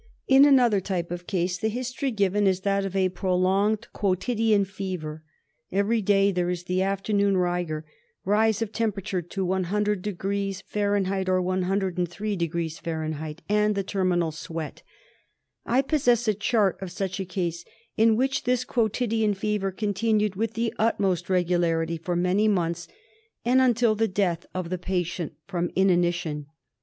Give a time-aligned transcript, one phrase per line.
[0.27, 5.21] In another type of case the history given is that of ai prolonged quotidian fever.
[5.71, 7.13] Every day there is the after!
[7.13, 7.85] noon rigor,
[8.25, 10.95] rise of temperature to 102^ Fahr.
[11.29, 13.35] or 103° Fahr.
[13.47, 14.81] and the terminal sweat.
[15.67, 17.63] I possess a chart of such a case
[17.95, 22.87] in which this quotidian fever continued with the utmost regularity for many months,
[23.45, 26.47] and until the death of the patient from inanition.